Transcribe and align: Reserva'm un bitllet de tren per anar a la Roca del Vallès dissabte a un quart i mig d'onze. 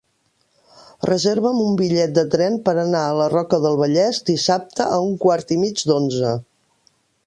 Reserva'm 1.09 1.59
un 1.65 1.75
bitllet 1.81 2.15
de 2.19 2.23
tren 2.37 2.57
per 2.69 2.75
anar 2.85 3.03
a 3.03 3.13
la 3.21 3.29
Roca 3.37 3.63
del 3.69 3.79
Vallès 3.85 4.25
dissabte 4.33 4.93
a 4.99 5.01
un 5.09 5.17
quart 5.29 5.59
i 5.59 5.63
mig 5.67 5.89
d'onze. 5.93 6.39